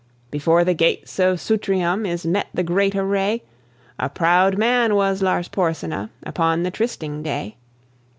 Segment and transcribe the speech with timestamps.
[0.31, 3.43] Before the gates of Sutrium Is met the great array.
[3.99, 7.57] A proud man was Lars Porsena Upon the trysting day.